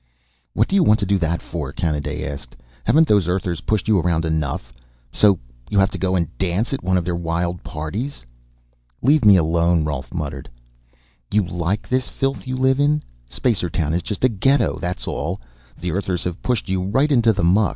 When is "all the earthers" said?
15.07-16.23